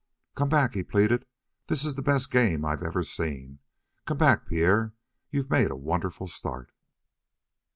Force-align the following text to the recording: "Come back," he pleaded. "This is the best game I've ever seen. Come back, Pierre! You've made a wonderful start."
"Come 0.33 0.49
back," 0.49 0.73
he 0.73 0.81
pleaded. 0.81 1.27
"This 1.67 1.85
is 1.85 1.93
the 1.93 2.01
best 2.01 2.31
game 2.31 2.65
I've 2.65 2.81
ever 2.81 3.03
seen. 3.03 3.59
Come 4.07 4.17
back, 4.17 4.47
Pierre! 4.47 4.93
You've 5.29 5.51
made 5.51 5.69
a 5.69 5.75
wonderful 5.75 6.25
start." 6.25 6.71